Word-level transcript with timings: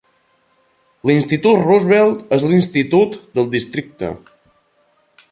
L'Institut 1.09 1.59
Roosevelt 1.65 2.33
és 2.37 2.45
l'institut 2.53 3.13
del 3.35 3.51
districte. 3.57 4.09